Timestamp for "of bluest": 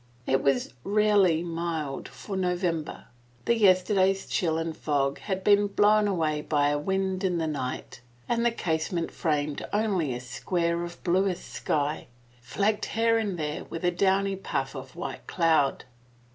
10.83-11.47